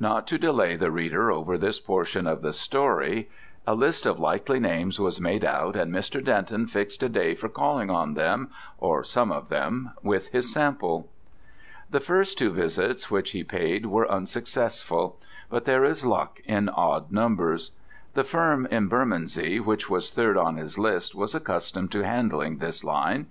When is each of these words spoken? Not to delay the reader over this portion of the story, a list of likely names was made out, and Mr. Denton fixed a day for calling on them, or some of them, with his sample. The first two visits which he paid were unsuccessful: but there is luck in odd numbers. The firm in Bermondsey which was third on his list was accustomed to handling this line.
Not 0.00 0.26
to 0.28 0.38
delay 0.38 0.74
the 0.76 0.90
reader 0.90 1.30
over 1.30 1.58
this 1.58 1.78
portion 1.80 2.26
of 2.26 2.40
the 2.40 2.54
story, 2.54 3.28
a 3.66 3.74
list 3.74 4.06
of 4.06 4.18
likely 4.18 4.58
names 4.58 4.98
was 4.98 5.20
made 5.20 5.44
out, 5.44 5.76
and 5.76 5.92
Mr. 5.92 6.24
Denton 6.24 6.66
fixed 6.66 7.02
a 7.02 7.10
day 7.10 7.34
for 7.34 7.50
calling 7.50 7.90
on 7.90 8.14
them, 8.14 8.50
or 8.78 9.04
some 9.04 9.30
of 9.30 9.50
them, 9.50 9.90
with 10.02 10.28
his 10.28 10.50
sample. 10.50 11.10
The 11.90 12.00
first 12.00 12.38
two 12.38 12.52
visits 12.52 13.10
which 13.10 13.32
he 13.32 13.44
paid 13.44 13.84
were 13.84 14.10
unsuccessful: 14.10 15.20
but 15.50 15.66
there 15.66 15.84
is 15.84 16.06
luck 16.06 16.40
in 16.46 16.70
odd 16.70 17.12
numbers. 17.12 17.72
The 18.14 18.24
firm 18.24 18.64
in 18.70 18.88
Bermondsey 18.88 19.60
which 19.60 19.90
was 19.90 20.10
third 20.10 20.38
on 20.38 20.56
his 20.56 20.78
list 20.78 21.14
was 21.14 21.34
accustomed 21.34 21.92
to 21.92 22.00
handling 22.00 22.56
this 22.56 22.82
line. 22.82 23.26